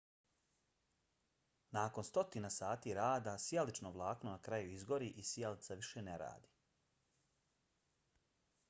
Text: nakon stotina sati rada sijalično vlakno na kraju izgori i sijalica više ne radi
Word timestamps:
nakon 1.77 2.07
stotina 2.07 2.51
sati 2.55 2.95
rada 3.01 3.35
sijalično 3.45 3.93
vlakno 3.99 4.33
na 4.35 4.41
kraju 4.49 4.73
izgori 4.79 5.13
i 5.25 5.29
sijalica 5.33 5.79
više 5.85 6.05
ne 6.11 6.17
radi 6.27 6.53